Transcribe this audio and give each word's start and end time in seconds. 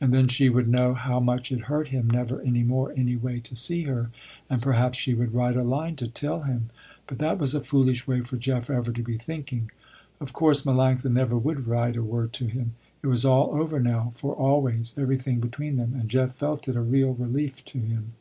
And 0.00 0.12
then 0.12 0.26
she 0.26 0.48
would 0.48 0.66
know 0.66 0.92
how 0.92 1.20
much 1.20 1.52
it 1.52 1.66
hurt 1.70 1.86
him 1.86 2.10
never 2.10 2.40
any 2.40 2.64
more, 2.64 2.92
any 2.96 3.14
way, 3.14 3.38
to 3.38 3.54
see 3.54 3.84
her, 3.84 4.10
and 4.50 4.60
perhaps 4.60 4.98
she 4.98 5.14
would 5.14 5.32
write 5.34 5.56
a 5.56 5.62
line 5.62 5.94
to 6.02 6.08
tell 6.08 6.42
him. 6.42 6.70
But 7.06 7.18
that 7.18 7.38
was 7.38 7.54
a 7.54 7.60
foolish 7.60 8.04
way 8.04 8.22
for 8.22 8.36
Jeff 8.36 8.68
ever 8.70 8.90
to 8.90 9.02
be 9.04 9.16
thinking. 9.16 9.70
Of 10.20 10.32
course 10.32 10.62
Melanctha 10.62 11.12
never 11.12 11.38
would 11.38 11.68
write 11.68 11.94
a 11.94 12.02
word 12.02 12.32
to 12.32 12.46
him. 12.48 12.74
It 13.02 13.06
was 13.06 13.24
all 13.24 13.50
over 13.54 13.78
now 13.78 14.12
for 14.16 14.34
always, 14.34 14.98
everything 14.98 15.38
between 15.38 15.76
them, 15.76 15.94
and 15.96 16.08
Jeff 16.10 16.34
felt 16.34 16.66
it 16.66 16.74
a 16.74 16.80
real 16.82 17.14
relief 17.14 17.64
to 17.66 17.78
him. 17.78 18.14